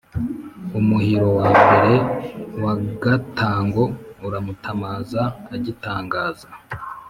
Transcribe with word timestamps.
Umuhiro 0.79 1.27
wa 1.41 1.49
mbere 1.61 1.93
w’agatango 2.63 3.83
Uramutamaza 4.25 5.23
agitangaza! 5.55 6.47